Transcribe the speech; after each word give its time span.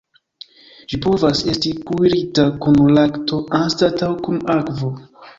Ĝi 0.93 0.97
povas 1.05 1.41
esti 1.51 1.73
kuirita 1.89 2.45
kun 2.63 2.79
lakto 2.95 3.39
anstataŭ 3.59 4.09
kun 4.29 4.41
akvo. 4.55 4.91